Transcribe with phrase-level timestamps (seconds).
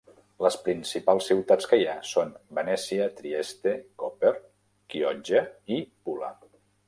[0.43, 4.33] Les principals ciutats que hi ha són Venècia, Trieste, Koper,
[4.95, 5.45] Chioggia
[5.77, 6.33] i Pula.